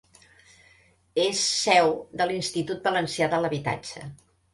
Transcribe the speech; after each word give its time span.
És 1.23 1.41
seu 1.49 1.93
de 2.21 2.27
l'Institut 2.31 2.89
Valencià 2.89 3.29
de 3.35 3.41
l'Habitatge. 3.45 4.03